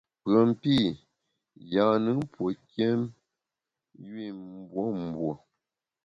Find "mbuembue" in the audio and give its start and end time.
4.37-5.35